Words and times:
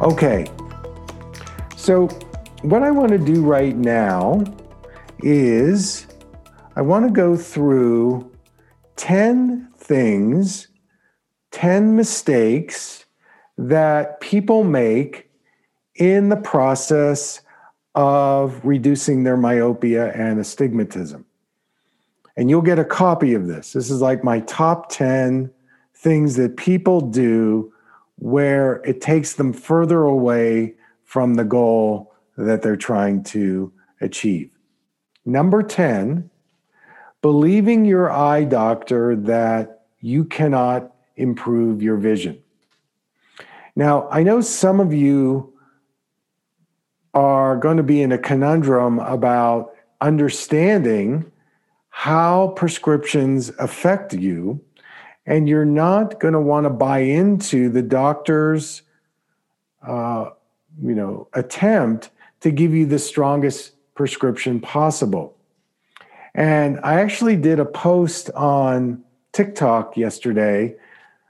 Okay, 0.00 0.46
so 1.76 2.06
what 2.62 2.84
I 2.84 2.92
want 2.92 3.08
to 3.08 3.18
do 3.18 3.42
right 3.42 3.76
now 3.76 4.44
is 5.24 6.06
I 6.76 6.82
want 6.82 7.04
to 7.04 7.12
go 7.12 7.36
through 7.36 8.30
10 8.94 9.72
things, 9.76 10.68
10 11.50 11.96
mistakes 11.96 13.06
that 13.56 14.20
people 14.20 14.62
make 14.62 15.28
in 15.96 16.28
the 16.28 16.36
process 16.36 17.40
of 17.96 18.64
reducing 18.64 19.24
their 19.24 19.36
myopia 19.36 20.12
and 20.12 20.38
astigmatism. 20.38 21.24
And 22.36 22.48
you'll 22.48 22.62
get 22.62 22.78
a 22.78 22.84
copy 22.84 23.34
of 23.34 23.48
this. 23.48 23.72
This 23.72 23.90
is 23.90 24.00
like 24.00 24.22
my 24.22 24.38
top 24.40 24.90
10 24.90 25.50
things 25.92 26.36
that 26.36 26.56
people 26.56 27.00
do 27.00 27.72
where 28.18 28.76
it 28.84 29.00
takes 29.00 29.34
them 29.34 29.52
further 29.52 30.02
away 30.02 30.74
from 31.04 31.34
the 31.34 31.44
goal 31.44 32.14
that 32.36 32.62
they're 32.62 32.76
trying 32.76 33.22
to 33.22 33.72
achieve. 34.00 34.50
Number 35.24 35.62
10, 35.62 36.30
believing 37.22 37.84
your 37.84 38.10
eye 38.10 38.44
doctor 38.44 39.16
that 39.16 39.86
you 40.00 40.24
cannot 40.24 40.94
improve 41.16 41.82
your 41.82 41.96
vision. 41.96 42.38
Now, 43.74 44.08
I 44.10 44.22
know 44.22 44.40
some 44.40 44.80
of 44.80 44.92
you 44.92 45.52
are 47.14 47.56
going 47.56 47.76
to 47.76 47.82
be 47.82 48.02
in 48.02 48.12
a 48.12 48.18
conundrum 48.18 48.98
about 49.00 49.72
understanding 50.00 51.30
how 51.88 52.48
prescriptions 52.56 53.50
affect 53.58 54.14
you 54.14 54.60
and 55.28 55.46
you're 55.46 55.66
not 55.66 56.18
going 56.18 56.32
to 56.32 56.40
want 56.40 56.64
to 56.64 56.70
buy 56.70 57.00
into 57.00 57.68
the 57.68 57.82
doctor's 57.82 58.82
uh, 59.86 60.30
you 60.82 60.94
know 60.94 61.28
attempt 61.34 62.10
to 62.40 62.50
give 62.50 62.74
you 62.74 62.86
the 62.86 62.98
strongest 62.98 63.72
prescription 63.94 64.58
possible. 64.58 65.36
And 66.34 66.80
i 66.82 67.00
actually 67.00 67.36
did 67.36 67.60
a 67.60 67.64
post 67.64 68.30
on 68.30 69.04
tiktok 69.32 69.96
yesterday. 69.96 70.74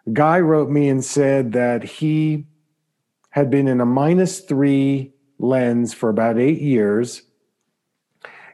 A 0.07 0.11
guy 0.11 0.41
wrote 0.41 0.71
me 0.71 0.89
and 0.89 1.05
said 1.05 1.53
that 1.53 1.83
he 1.83 2.47
had 3.31 3.51
been 3.51 3.67
in 3.67 3.81
a 3.81 3.87
minus 3.87 4.41
three 4.41 5.13
lens 5.39 5.93
for 5.93 6.09
about 6.09 6.39
eight 6.39 6.61
years. 6.61 7.23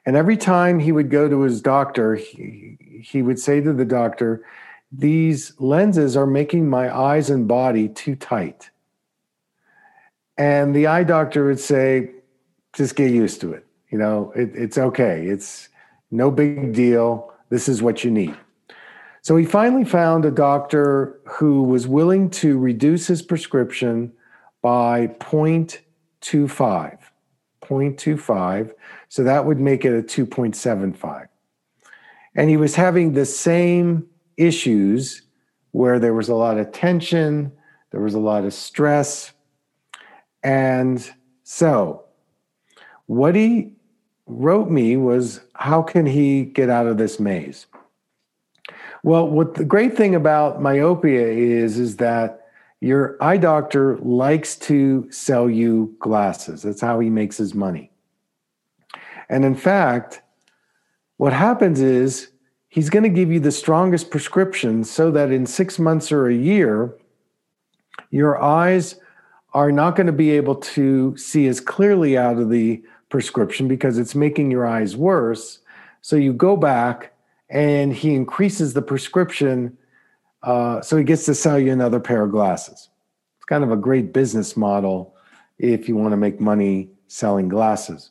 And 0.07 0.17
every 0.17 0.37
time 0.37 0.79
he 0.79 0.93
would 0.93 1.11
go 1.11 1.29
to 1.29 1.43
his 1.43 1.61
doctor 1.61 2.15
he, 2.15 2.79
he 3.03 3.21
would 3.21 3.39
say 3.39 3.61
to 3.61 3.73
the 3.73 3.85
doctor 3.85 4.45
these 4.97 5.53
lenses 5.59 6.17
are 6.17 6.27
making 6.27 6.69
my 6.69 6.95
eyes 6.95 7.31
and 7.31 7.49
body 7.49 7.89
too 7.89 8.15
tight. 8.15 8.71
And 10.37 10.75
the 10.75 10.87
eye 10.87 11.05
doctor 11.05 11.47
would 11.47 11.61
say, 11.61 12.11
just 12.73 12.97
get 12.97 13.11
used 13.11 13.41
to 13.41 13.53
it. 13.53 13.67
You 13.91 13.99
know, 13.99 14.33
it, 14.35 14.51
it's 14.55 14.79
okay. 14.79 15.27
It's 15.27 15.69
no 16.11 16.31
big 16.31 16.73
deal. 16.73 17.33
This 17.51 17.69
is 17.69 17.83
what 17.83 18.05
you 18.05 18.11
need. 18.11 18.37
So 19.23 19.37
he 19.37 19.45
finally 19.47 19.85
found 19.85 20.25
a 20.25 20.31
doctor 20.31 21.21
who 21.25 21.63
was 21.63 21.87
willing 21.89 22.31
to 22.31 22.59
reduce 22.59 23.07
his 23.07 23.23
prescription 23.23 24.13
by 24.61 25.09
0.25. 25.19 26.99
0.25. 27.63 28.73
So 29.09 29.25
that 29.25 29.47
would 29.47 29.61
make 29.61 29.85
it 29.85 29.97
a 29.97 30.03
2.75. 30.03 31.29
And 32.35 32.51
he 32.51 32.57
was 32.57 32.75
having 32.75 33.13
the 33.13 33.25
same 33.25 34.09
issues 34.37 35.23
where 35.73 35.99
there 35.99 36.15
was 36.15 36.29
a 36.29 36.35
lot 36.35 36.59
of 36.59 36.73
tension, 36.73 37.53
there 37.91 38.01
was 38.01 38.15
a 38.15 38.21
lot 38.21 38.45
of 38.45 38.55
stress. 38.55 39.33
And 40.43 41.11
so, 41.43 42.05
what 43.07 43.35
he 43.35 43.73
wrote 44.27 44.71
me 44.71 44.97
was 44.97 45.41
how 45.55 45.83
can 45.83 46.07
he 46.07 46.45
get 46.45 46.71
out 46.71 46.87
of 46.87 46.97
this 46.97 47.21
maze? 47.21 47.67
Well, 49.03 49.29
what 49.29 49.55
the 49.55 49.65
great 49.65 49.97
thing 49.97 50.15
about 50.15 50.63
myopia 50.63 51.27
is 51.27 51.79
is 51.79 51.97
that 51.97 52.47
your 52.81 53.17
eye 53.21 53.37
doctor 53.37 53.97
likes 53.99 54.57
to 54.57 55.11
sell 55.11 55.49
you 55.49 55.95
glasses. 55.99 56.63
That's 56.63 56.81
how 56.81 57.01
he 57.01 57.11
makes 57.11 57.37
his 57.37 57.55
money. 57.55 57.91
And 59.29 59.45
in 59.45 59.55
fact, 59.55 60.23
what 61.17 61.33
happens 61.33 61.81
is 61.81 62.29
he's 62.75 62.91
going 62.91 63.05
to 63.05 63.09
give 63.09 63.31
you 63.31 63.39
the 63.39 63.53
strongest 63.53 64.11
prescription 64.11 64.83
so 64.83 65.09
that 65.13 65.31
in 65.31 65.47
six 65.47 65.79
months 65.79 66.11
or 66.11 66.27
a 66.27 66.35
year, 66.35 66.93
your 68.11 68.43
eyes 68.43 68.97
are 69.53 69.71
not 69.71 69.95
going 69.95 70.09
to 70.09 70.13
be 70.13 70.33
able 70.33 70.57
to 70.57 71.17
see 71.17 71.47
as 71.47 71.61
clearly 71.61 72.19
out 72.19 72.37
of 72.37 72.51
the 72.51 72.83
prescription 73.11 73.69
because 73.69 73.97
it's 73.97 74.17
making 74.17 74.51
your 74.51 74.67
eyes 74.67 74.97
worse. 74.97 75.61
So 76.01 76.17
you 76.17 76.33
go 76.33 76.57
back 76.57 77.13
and 77.49 77.95
he 77.95 78.13
increases 78.13 78.75
the 78.75 78.83
prescription 78.83 79.79
uh, 80.43 80.81
so 80.81 80.97
he 80.97 81.05
gets 81.05 81.25
to 81.27 81.35
sell 81.35 81.61
you 81.61 81.71
another 81.71 82.01
pair 82.01 82.25
of 82.25 82.33
glasses. 82.33 82.89
It's 83.37 83.45
kind 83.47 83.63
of 83.63 83.71
a 83.71 83.77
great 83.77 84.13
business 84.13 84.57
model 84.57 85.15
if 85.59 85.89
you 85.89 85.95
want 85.95 86.11
to 86.11 86.17
make 86.17 86.41
money 86.41 86.91
selling 87.07 87.49
glasses. 87.49 88.11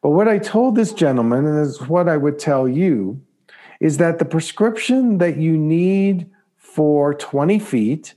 But 0.00 0.10
what 0.10 0.28
I 0.28 0.38
told 0.38 0.76
this 0.76 0.92
gentleman, 0.92 1.44
and 1.44 1.58
is 1.58 1.80
what 1.82 2.08
I 2.08 2.16
would 2.16 2.38
tell 2.38 2.68
you, 2.68 3.20
is 3.80 3.98
that 3.98 4.18
the 4.18 4.24
prescription 4.24 5.18
that 5.18 5.36
you 5.36 5.56
need 5.56 6.30
for 6.56 7.14
20 7.14 7.58
feet 7.58 8.14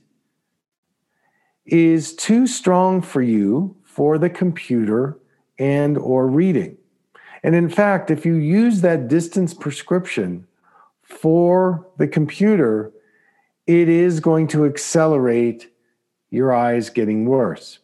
is 1.66 2.14
too 2.14 2.46
strong 2.46 3.02
for 3.02 3.22
you 3.22 3.76
for 3.84 4.18
the 4.18 4.30
computer 4.30 5.18
and 5.58 5.98
or 5.98 6.26
reading. 6.26 6.76
And 7.42 7.54
in 7.54 7.68
fact, 7.68 8.10
if 8.10 8.24
you 8.24 8.34
use 8.34 8.80
that 8.80 9.08
distance 9.08 9.54
prescription 9.54 10.46
for 11.02 11.86
the 11.98 12.08
computer, 12.08 12.92
it 13.66 13.88
is 13.88 14.20
going 14.20 14.48
to 14.48 14.64
accelerate 14.64 15.70
your 16.30 16.52
eyes 16.52 16.90
getting 16.90 17.26
worse. 17.26 17.78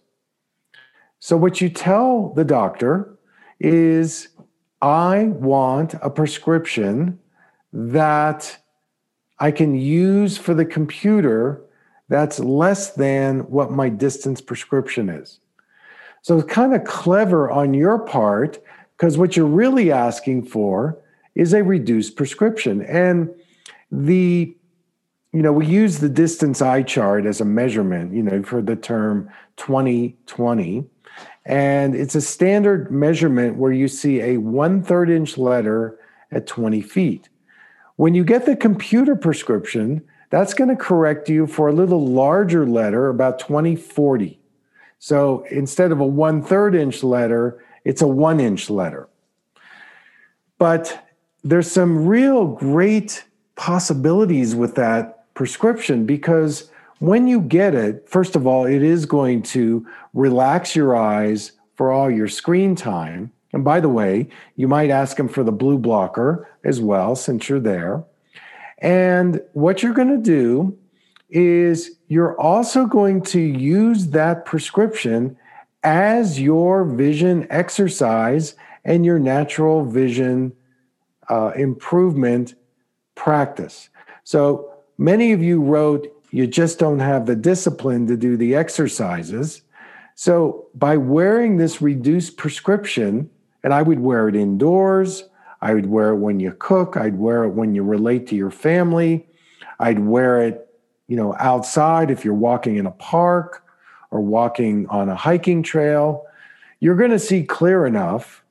So, 1.19 1.37
what 1.37 1.61
you 1.61 1.69
tell 1.69 2.33
the 2.35 2.45
doctor 2.45 3.17
is, 3.61 4.29
I 4.83 5.25
want 5.25 5.95
a 6.03 6.11
prescription 6.11 7.19
that 7.75 8.57
I 9.41 9.51
can 9.51 9.75
use 9.75 10.39
for 10.39 10.55
the 10.55 10.65
computer 10.65 11.61
that's 12.09 12.39
less 12.39 12.93
than 12.93 13.41
what 13.51 13.73
my 13.73 13.89
distance 13.89 14.41
prescription 14.41 15.09
is. 15.09 15.41
So 16.23 16.39
it's 16.39 16.53
kind 16.53 16.73
of 16.75 16.85
clever 16.85 17.51
on 17.51 17.75
your 17.75 17.99
part 17.99 18.63
because 18.97 19.19
what 19.19 19.37
you're 19.37 19.47
really 19.47 19.91
asking 19.91 20.45
for 20.45 20.97
is 21.35 21.53
a 21.53 21.65
reduced 21.65 22.17
prescription. 22.17 22.83
And 22.83 23.29
the, 23.91 24.57
you 25.33 25.43
know, 25.43 25.53
we 25.53 25.67
use 25.67 25.99
the 25.99 26.09
distance 26.09 26.63
eye 26.63 26.83
chart 26.83 27.27
as 27.27 27.41
a 27.41 27.45
measurement, 27.45 28.15
you 28.15 28.23
know, 28.23 28.43
for 28.45 28.63
the 28.63 28.77
term 28.77 29.29
2020. 29.57 30.85
And 31.45 31.97
it's 31.97 32.15
a 32.15 32.21
standard 32.21 32.93
measurement 32.93 33.57
where 33.57 33.73
you 33.73 33.89
see 33.89 34.21
a 34.21 34.37
one 34.37 34.83
third 34.83 35.11
inch 35.11 35.37
letter 35.37 35.99
at 36.31 36.47
20 36.47 36.81
feet. 36.81 37.29
When 37.97 38.15
you 38.15 38.25
get 38.25 38.45
the 38.45 38.57
computer 38.57 39.15
prescription, 39.15 40.03
that's 40.31 40.55
going 40.55 40.71
to 40.71 40.77
correct 40.77 41.29
you 41.29 41.47
for 41.47 41.69
a 41.69 41.73
little 41.73 42.05
larger 42.05 42.67
letter, 42.67 43.09
about 43.09 43.39
2040. 43.39 44.41
So 44.99 45.45
instead 45.51 45.93
of 45.93 46.01
a 46.01 46.07
one 46.07 46.43
third 46.43 46.75
inch 46.75 47.05
letter, 47.05 47.65
it's 47.85 48.03
a 48.03 48.09
one 48.09 48.41
inch 48.41 48.69
letter. 48.69 49.09
But 50.59 51.07
there's 51.45 51.71
some 51.71 52.07
real 52.07 52.47
great 52.47 53.25
possibilities 53.55 54.55
with 54.55 54.75
that 54.75 55.33
prescription 55.35 56.07
because 56.07 56.71
when 56.99 57.29
you 57.29 57.41
get 57.41 57.75
it, 57.75 58.09
first 58.09 58.35
of 58.35 58.47
all, 58.47 58.65
it 58.65 58.83
is 58.83 59.07
going 59.07 59.43
to 59.43 59.87
relax 60.15 60.75
your 60.75 60.97
eyes 60.97 61.53
for 61.77 61.93
all 61.93 62.11
your 62.11 62.29
screen 62.29 62.75
time 62.75 63.31
And 63.55 63.65
by 63.65 63.79
the 63.79 63.89
way, 63.89 64.29
you 64.57 64.67
might 64.67 64.91
ask 64.91 65.17
them 65.17 65.29
for 65.29 65.45
the 65.45 65.53
blue 65.53 65.79
blocker 65.79 66.51
as 66.65 66.81
well, 66.81 67.15
since 67.15 67.49
you're 67.49 67.61
there. 67.61 68.03
And 68.79 69.41
what 69.53 69.81
you're 69.81 69.95
going 69.95 70.09
to 70.09 70.19
do 70.19 70.77
is 71.31 71.93
you're 72.09 72.39
also 72.39 72.85
going 72.85 73.23
to 73.23 73.39
use 73.41 74.09
that 74.09 74.45
prescription 74.45 75.37
as 75.85 76.41
your 76.41 76.85
vision 76.85 77.47
exercise 77.49 78.57
and 78.85 79.07
your 79.07 79.21
natural 79.21 79.85
vision 79.85 80.53
uh, 81.31 81.53
improvement 81.55 82.57
practice. 83.15 83.89
So 84.25 84.75
many 84.99 85.31
of 85.31 85.45
you 85.45 85.63
wrote, 85.63 86.09
you 86.33 86.49
just 86.49 86.81
don't 86.81 86.99
have 86.99 87.27
the 87.27 87.37
discipline 87.37 88.09
to 88.09 88.17
do 88.17 88.37
the 88.37 88.57
exercises. 88.57 89.63
So 90.17 90.67
by 90.75 90.97
wearing 90.97 91.57
this 91.57 91.81
reduced 91.81 92.37
prescription, 92.37 93.31
and 93.65 93.75
I 93.75 93.83
would 93.83 93.99
wear 93.99 94.29
it 94.29 94.37
indoors, 94.37 95.25
I 95.61 95.73
would 95.75 95.87
wear 95.87 96.11
it 96.11 96.17
when 96.17 96.39
you 96.39 96.53
cook, 96.53 96.97
I'd 96.97 97.19
wear 97.19 97.45
it 97.45 97.51
when 97.51 97.75
you 97.75 97.83
relate 97.83 98.29
to 98.29 98.37
your 98.37 98.51
family, 98.51 99.27
I'd 99.81 99.99
wear 99.99 100.43
it, 100.43 100.69
you 101.09 101.17
know, 101.17 101.35
outside 101.41 102.11
if 102.11 102.25
you're 102.25 102.35
walking 102.35 102.77
in 102.77 102.87
a 102.87 102.93
park 102.93 103.65
or 104.11 104.21
walking 104.21 104.87
on 104.89 105.09
a 105.09 105.17
hiking 105.17 105.63
trail. 105.63 106.27
You're 106.79 106.95
going 106.95 107.11
to 107.11 107.19
see 107.19 107.43
clear 107.43 107.87
enough 107.87 108.45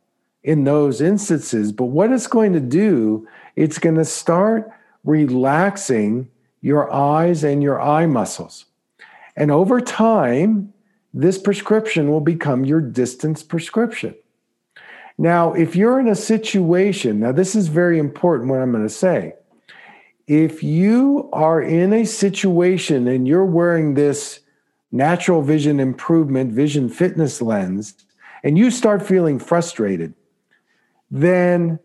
in 0.44 0.64
those 0.64 1.00
instances, 1.00 1.72
but 1.72 1.86
what 1.86 2.12
it's 2.12 2.28
going 2.28 2.52
to 2.54 2.60
do, 2.60 3.28
it's 3.56 3.78
going 3.78 3.96
to 3.96 4.06
start 4.06 4.70
relaxing 5.04 6.30
your 6.62 6.92
eyes 6.92 7.44
and 7.44 7.62
your 7.62 7.80
eye 7.80 8.08
muscles. 8.08 8.66
And 9.36 9.52
over 9.52 9.80
time, 9.80 10.74
this 11.14 11.38
prescription 11.38 12.10
will 12.10 12.22
become 12.22 12.66
your 12.66 12.82
distance 12.82 13.44
prescription. 13.44 14.16
Now, 15.18 15.54
if 15.54 15.76
you're 15.76 16.00
in 16.00 16.08
a 16.08 16.16
situation, 16.16 17.20
now 17.20 17.32
this 17.32 17.56
is 17.56 17.68
very 17.68 18.00
important 18.00 18.50
what 18.50 18.62
I'm 18.62 18.72
going 18.72 18.84
to 18.84 18.90
say. 18.90 19.34
If 20.28 20.64
you 20.64 21.30
are 21.34 21.62
in 21.62 21.94
a 21.94 22.06
situation 22.06 23.08
and 23.08 23.28
you're 23.28 23.46
wearing 23.46 23.94
this 23.94 24.40
natural 24.92 25.42
vision 25.42 25.80
improvement, 25.80 26.54
vision 26.54 26.90
fitness 26.90 27.42
lens, 27.42 27.96
and 28.44 28.58
you 28.58 28.72
start 28.72 29.06
feeling 29.06 29.40
frustrated, 29.40 30.14
then 31.12 31.80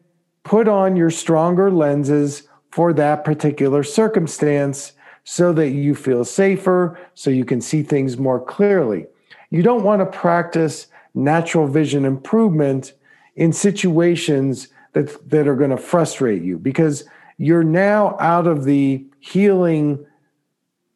put 0.45 0.69
on 0.69 0.97
your 0.97 1.11
stronger 1.11 1.71
lenses 1.71 2.49
for 2.71 2.93
that 2.95 3.25
particular 3.25 3.83
circumstance 3.83 4.93
so 5.25 5.53
that 5.53 5.71
you 5.71 5.95
feel 5.95 6.25
safer, 6.25 6.99
so 7.15 7.29
you 7.29 7.45
can 7.45 7.61
see 7.61 7.83
things 7.83 8.17
more 8.17 8.41
clearly. 8.43 9.07
You 9.51 9.63
don't 9.63 9.85
want 9.85 10.01
to 10.01 10.19
practice 10.19 10.87
natural 11.15 11.67
vision 11.67 12.05
improvement 12.05 12.95
in 13.39 13.53
situations 13.53 14.67
that, 14.95 15.31
that 15.31 15.47
are 15.47 15.55
going 15.55 15.71
to 15.71 15.77
frustrate 15.77 16.43
you 16.43 16.59
because 16.59 17.05
you're 17.39 17.63
now 17.63 18.17
out 18.19 18.49
of 18.49 18.65
the 18.65 19.07
healing 19.21 20.05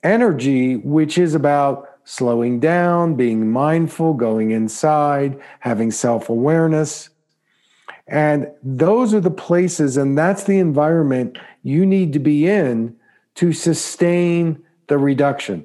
energy, 0.03 0.75
which 0.77 1.19
is 1.19 1.37
about 1.37 1.89
slowing 2.03 2.59
down, 2.59 3.15
being 3.15 3.49
mindful, 3.49 4.12
going 4.15 4.50
inside, 4.50 5.41
having 5.61 5.93
self 5.93 6.29
awareness. 6.29 7.11
And 8.09 8.49
those 8.65 9.15
are 9.15 9.21
the 9.21 9.31
places, 9.31 9.97
and 9.97 10.19
that's 10.19 10.43
the 10.43 10.59
environment 10.59 11.39
you 11.62 11.87
need 11.87 12.12
to 12.15 12.19
be 12.19 12.49
in 12.49 12.97
to 13.37 13.53
sustain 13.53 14.61
the 14.89 14.99
reduction. 14.99 15.65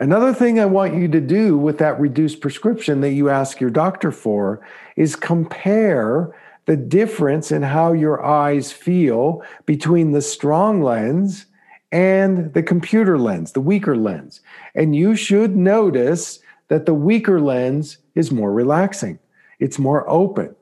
Another 0.00 0.34
thing 0.34 0.58
I 0.58 0.64
want 0.64 0.94
you 0.94 1.08
to 1.08 1.20
do 1.20 1.56
with 1.56 1.78
that 1.78 2.00
reduced 2.00 2.40
prescription 2.40 3.00
that 3.02 3.12
you 3.12 3.28
ask 3.28 3.60
your 3.60 3.70
doctor 3.70 4.10
for 4.10 4.66
is 4.96 5.16
compare 5.16 6.34
the 6.66 6.76
difference 6.76 7.52
in 7.52 7.62
how 7.62 7.92
your 7.92 8.24
eyes 8.24 8.72
feel 8.72 9.42
between 9.66 10.12
the 10.12 10.22
strong 10.22 10.82
lens 10.82 11.46
and 11.90 12.54
the 12.54 12.62
computer 12.62 13.18
lens, 13.18 13.52
the 13.52 13.60
weaker 13.60 13.96
lens. 13.96 14.40
And 14.74 14.96
you 14.96 15.14
should 15.14 15.56
notice 15.56 16.40
that 16.68 16.86
the 16.86 16.94
weaker 16.94 17.40
lens 17.40 17.98
is 18.14 18.32
more 18.32 18.52
relaxing, 18.52 19.18
it's 19.58 19.78
more 19.78 20.08
open, 20.08 20.54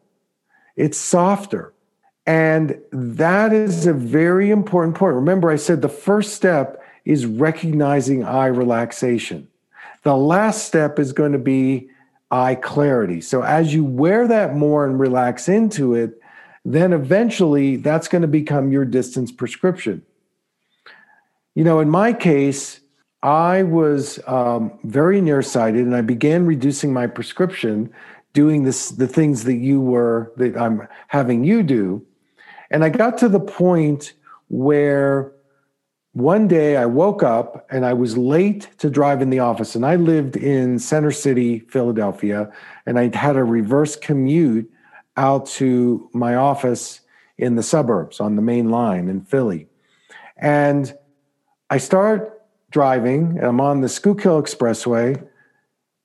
it's 0.76 0.98
softer. 0.98 1.72
And 2.26 2.78
that 2.92 3.52
is 3.52 3.86
a 3.86 3.92
very 3.92 4.50
important 4.50 4.96
point. 4.96 5.14
Remember, 5.14 5.50
I 5.50 5.56
said 5.56 5.82
the 5.82 5.88
first 5.88 6.34
step 6.34 6.79
is 7.04 7.26
recognizing 7.26 8.24
eye 8.24 8.46
relaxation. 8.46 9.48
The 10.02 10.16
last 10.16 10.66
step 10.66 10.98
is 10.98 11.12
going 11.12 11.32
to 11.32 11.38
be 11.38 11.90
eye 12.30 12.54
clarity. 12.54 13.20
So 13.20 13.42
as 13.42 13.74
you 13.74 13.84
wear 13.84 14.28
that 14.28 14.54
more 14.54 14.86
and 14.86 14.98
relax 14.98 15.48
into 15.48 15.94
it, 15.94 16.20
then 16.64 16.92
eventually 16.92 17.76
that's 17.76 18.08
going 18.08 18.22
to 18.22 18.28
become 18.28 18.70
your 18.70 18.84
distance 18.84 19.32
prescription. 19.32 20.02
You 21.54 21.64
know, 21.64 21.80
in 21.80 21.90
my 21.90 22.12
case, 22.12 22.80
I 23.22 23.64
was 23.64 24.18
um, 24.26 24.78
very 24.84 25.20
nearsighted 25.20 25.84
and 25.84 25.94
I 25.94 26.00
began 26.00 26.46
reducing 26.46 26.92
my 26.92 27.06
prescription, 27.06 27.92
doing 28.32 28.62
this, 28.62 28.90
the 28.90 29.08
things 29.08 29.44
that 29.44 29.56
you 29.56 29.80
were, 29.80 30.32
that 30.36 30.56
I'm 30.56 30.86
having 31.08 31.44
you 31.44 31.62
do. 31.62 32.06
And 32.70 32.84
I 32.84 32.88
got 32.88 33.18
to 33.18 33.28
the 33.28 33.40
point 33.40 34.12
where 34.48 35.32
one 36.12 36.48
day 36.48 36.76
I 36.76 36.86
woke 36.86 37.22
up 37.22 37.66
and 37.70 37.86
I 37.86 37.92
was 37.92 38.18
late 38.18 38.68
to 38.78 38.90
drive 38.90 39.22
in 39.22 39.30
the 39.30 39.38
office. 39.38 39.76
And 39.76 39.86
I 39.86 39.96
lived 39.96 40.36
in 40.36 40.78
Center 40.78 41.12
City, 41.12 41.60
Philadelphia, 41.60 42.50
and 42.84 42.98
I 42.98 43.14
had 43.16 43.36
a 43.36 43.44
reverse 43.44 43.94
commute 43.96 44.70
out 45.16 45.46
to 45.46 46.08
my 46.12 46.34
office 46.34 47.00
in 47.38 47.54
the 47.54 47.62
suburbs 47.62 48.20
on 48.20 48.36
the 48.36 48.42
main 48.42 48.70
line 48.70 49.08
in 49.08 49.22
Philly. 49.22 49.68
And 50.36 50.92
I 51.68 51.78
start 51.78 52.42
driving, 52.70 53.36
and 53.38 53.46
I'm 53.46 53.60
on 53.60 53.80
the 53.80 53.88
Schuylkill 53.88 54.42
Expressway, 54.42 55.26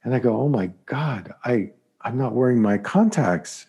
and 0.03 0.13
I 0.13 0.19
go, 0.19 0.39
oh 0.39 0.49
my 0.49 0.71
God, 0.85 1.33
I, 1.43 1.71
I'm 2.01 2.17
not 2.17 2.33
wearing 2.33 2.61
my 2.61 2.77
contacts. 2.77 3.65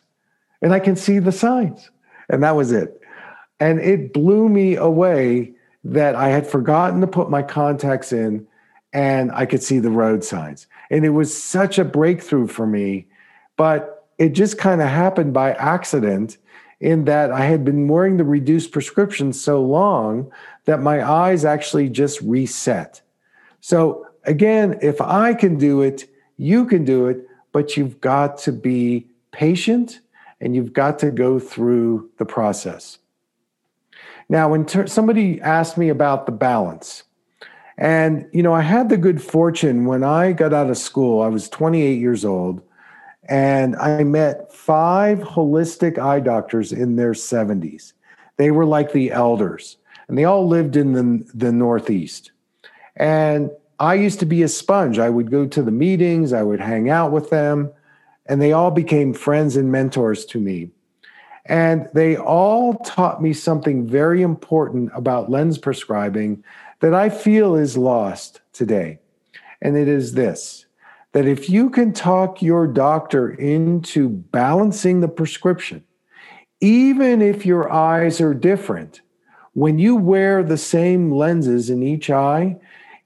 And 0.61 0.75
I 0.75 0.81
can 0.81 0.97
see 0.97 1.19
the 1.19 1.33
signs. 1.33 1.91
And 2.29 2.43
that 2.43 2.57
was 2.57 2.73
it. 2.73 3.01
And 3.59 3.81
it 3.81 4.13
blew 4.13 4.49
me 4.49 4.77
away 4.77 5.56
that 5.93 6.15
I 6.15 6.29
had 6.29 6.47
forgotten 6.47 7.01
to 7.01 7.07
put 7.07 7.31
my 7.31 7.43
contacts 7.43 8.13
in 8.13 8.47
and 8.93 9.31
I 9.33 9.47
could 9.47 9.63
see 9.63 9.79
the 9.79 9.91
road 9.91 10.25
signs. 10.25 10.67
And 10.91 11.05
it 11.05 11.11
was 11.11 11.37
such 11.37 11.79
a 11.79 11.85
breakthrough 11.85 12.47
for 12.47 12.67
me, 12.67 13.07
but 13.57 14.09
it 14.19 14.31
just 14.31 14.59
kind 14.59 14.81
of 14.81 14.89
happened 14.89 15.33
by 15.33 15.53
accident 15.53 16.39
in 16.81 17.05
that 17.05 17.31
I 17.31 17.45
had 17.45 17.65
been 17.65 17.89
wearing 17.89 18.17
the 18.17 18.25
reduced 18.25 18.73
prescription 18.73 19.33
so 19.33 19.63
long 19.63 20.31
that 20.65 20.81
my 20.81 21.09
eyes 21.09 21.45
actually 21.45 21.89
just 21.89 22.21
reset. 22.21 23.01
So, 23.61 24.07
again, 24.25 24.79
if 24.83 25.01
I 25.01 25.35
can 25.35 25.57
do 25.57 25.83
it, 25.83 26.09
you 26.37 26.67
can 26.67 26.85
do 26.85 27.07
it, 27.07 27.27
but 27.53 27.77
you've 27.77 28.01
got 28.01 28.39
to 28.39 28.53
be 28.53 29.07
patient 29.31 30.01
and 30.41 30.55
you've 30.55 30.73
got 30.73 30.99
to 30.99 31.11
go 31.11 31.39
through 31.39 32.11
the 32.19 32.27
process. 32.27 32.99
Now, 34.29 34.49
when 34.49 34.65
ter- 34.67 34.87
somebody 34.87 35.41
asked 35.41 35.79
me 35.79 35.89
about 35.89 36.27
the 36.27 36.33
balance, 36.33 37.05
and 37.79 38.29
you 38.33 38.43
know, 38.43 38.55
I 38.55 38.63
had 38.63 38.89
the 38.89 38.97
good 38.97 39.23
fortune 39.23 39.85
when 39.85 40.03
I 40.03 40.33
got 40.33 40.53
out 40.53 40.71
of 40.71 40.79
school, 40.79 41.23
I 41.23 41.29
was 41.29 41.49
28 41.49 42.01
years 42.01 42.25
old, 42.25 42.63
and 43.29 43.77
I 43.77 44.03
met 44.05 44.53
five 44.53 45.19
holistic 45.19 45.99
eye 45.99 46.21
doctors 46.21 46.73
in 46.73 46.97
their 46.97 47.13
70s. 47.13 47.93
They 48.37 48.51
were 48.51 48.67
like 48.67 48.93
the 48.93 49.11
elders, 49.13 49.77
and 50.09 50.17
they 50.17 50.25
all 50.25 50.47
lived 50.47 50.77
in 50.77 50.93
the, 50.93 51.31
the 51.35 51.53
Northeast. 51.53 52.33
And 52.97 53.51
I 53.79 53.95
used 53.95 54.21
to 54.21 54.27
be 54.27 54.43
a 54.43 54.49
sponge. 54.49 54.99
I 54.99 55.11
would 55.11 55.31
go 55.31 55.47
to 55.47 55.63
the 55.63 55.71
meetings, 55.71 56.33
I 56.33 56.43
would 56.43 56.61
hang 56.61 56.89
out 56.89 57.13
with 57.13 57.31
them, 57.31 57.71
and 58.27 58.41
they 58.41 58.53
all 58.53 58.71
became 58.71 59.13
friends 59.13 59.57
and 59.57 59.71
mentors 59.71 60.25
to 60.27 60.41
me. 60.41 60.71
And 61.49 61.89
they 61.95 62.17
all 62.17 62.75
taught 62.79 63.23
me 63.23 63.33
something 63.33 63.87
very 63.87 64.23
important 64.23 64.91
about 64.95 65.31
lens 65.31 65.59
prescribing 65.59 66.43
that 66.81 66.95
I 66.95 67.09
feel 67.09 67.55
is 67.55 67.77
lost 67.77 68.41
today. 68.53 68.99
And 69.63 69.77
it 69.77 69.89
is 69.89 70.15
this 70.15 70.67
that 71.13 71.27
if 71.27 71.49
you 71.49 71.71
can 71.71 71.95
talk 71.95 72.43
your 72.43 72.67
doctor 72.67 73.31
into 73.31 74.09
balancing 74.11 75.01
the 75.01 75.09
prescription, 75.09 75.83
even 76.61 77.23
if 77.23 77.47
your 77.47 77.73
eyes 77.73 78.21
are 78.21 78.35
different, 78.35 79.01
when 79.55 79.79
you 79.79 79.97
wear 79.97 80.43
the 80.43 80.59
same 80.59 81.11
lenses 81.11 81.71
in 81.71 81.83
each 81.83 82.11
eye, 82.11 82.55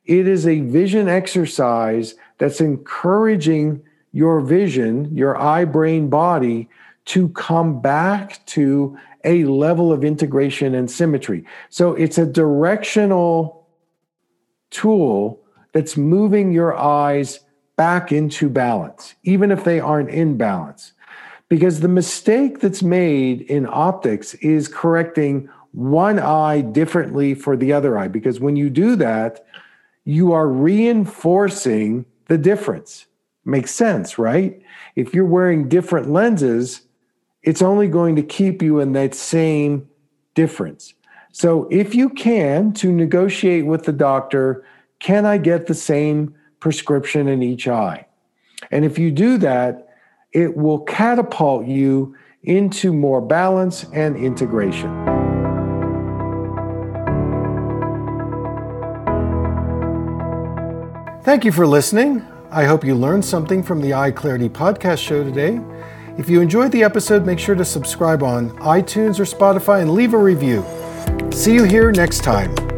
it 0.07 0.27
is 0.27 0.45
a 0.45 0.59
vision 0.63 1.09
exercise 1.09 2.17
that's 2.39 2.61
encouraging 2.61 3.81
your 4.13 4.41
vision, 4.41 5.17
your 5.17 5.41
eye, 5.41 5.65
brain, 5.65 6.09
body 6.09 6.69
to 7.07 7.29
come 7.31 7.81
back 7.81 8.45
to 8.47 8.97
a 9.25 9.45
level 9.45 9.93
of 9.93 10.05
integration 10.05 10.75
and 10.75 10.91
symmetry. 10.91 11.45
So 11.69 11.93
it's 11.95 12.19
a 12.19 12.27
directional 12.27 13.67
tool 14.71 15.41
that's 15.73 15.97
moving 15.97 16.53
your 16.53 16.77
eyes 16.77 17.41
back 17.77 18.13
into 18.13 18.49
balance, 18.49 19.15
even 19.25 19.51
if 19.51 19.65
they 19.65 19.81
aren't 19.81 20.11
in 20.11 20.37
balance. 20.37 20.93
because 21.51 21.81
the 21.81 21.89
mistake 21.89 22.61
that's 22.61 22.83
made 22.83 23.43
in 23.43 23.67
optics 23.69 24.35
is 24.35 24.69
correcting 24.69 25.51
one 25.73 26.19
eye 26.19 26.63
differently 26.63 27.35
for 27.35 27.57
the 27.57 27.73
other 27.73 27.99
eye. 27.99 28.09
Because 28.09 28.41
when 28.41 28.57
you 28.57 28.71
do 28.71 28.97
that, 28.97 29.45
you 30.05 30.33
are 30.33 30.49
reinforcing 30.49 32.07
the 32.29 32.39
difference. 32.39 33.07
Makes 33.45 33.75
sense, 33.75 34.17
right? 34.17 34.63
If 34.95 35.13
you're 35.13 35.27
wearing 35.27 35.69
different 35.69 36.09
lenses, 36.09 36.83
it's 37.43 37.63
only 37.63 37.89
going 37.89 38.17
to 38.17 38.23
keep 38.23 38.63
you 38.63 38.81
in 38.81 38.93
that 38.93 39.15
same 39.15 39.89
difference. 40.35 40.95
So 41.33 41.69
if 41.71 41.95
you 41.95 42.11
can, 42.11 42.73
to 42.75 42.93
negotiate 42.93 43.67
with 43.67 43.85
the 43.85 43.93
doctor, 43.93 44.65
can 44.99 45.25
I 45.25 45.39
get 45.39 45.67
the 45.67 45.75
same 45.75 46.35
prescription 46.59 47.29
in 47.29 47.43
each 47.43 47.69
eye? 47.69 48.07
And 48.71 48.85
if 48.85 48.99
you 48.99 49.11
do 49.11 49.39
that, 49.39 49.89
it 50.33 50.57
will 50.57 50.81
catapult 50.81 51.67
you 51.67 52.15
into 52.43 52.93
more 52.93 53.21
balance 53.21 53.87
and 53.93 54.17
integration. 54.17 54.91
Thank 61.23 61.45
you 61.45 61.53
for 61.53 61.67
listening. 61.67 62.27
I 62.51 62.65
hope 62.65 62.85
you 62.85 62.95
learned 62.95 63.25
something 63.25 63.63
from 63.63 63.81
the 63.81 63.95
Eye 63.95 64.11
Clarity 64.11 64.49
podcast 64.49 64.99
show 64.99 65.23
today. 65.23 65.61
If 66.19 66.29
you 66.29 66.41
enjoyed 66.41 66.73
the 66.73 66.83
episode, 66.83 67.25
make 67.25 67.39
sure 67.39 67.55
to 67.55 67.65
subscribe 67.65 68.23
on 68.23 68.51
iTunes 68.59 69.19
or 69.19 69.25
Spotify 69.25 69.81
and 69.81 69.93
leave 69.93 70.15
a 70.15 70.19
review. 70.19 70.65
See 71.33 71.55
you 71.55 71.65
here 71.65 71.93
next 71.93 72.23
time. 72.25 72.70